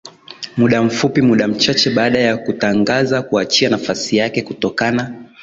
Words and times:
muda 0.57 0.83
mfupi 0.83 1.21
muda 1.21 1.47
mchache 1.47 1.89
baada 1.89 2.19
ya 2.19 2.37
kutangaza 2.37 3.21
kuachia 3.21 3.69
nafasi 3.69 4.17
yake 4.17 4.41
kutokana 4.41 5.29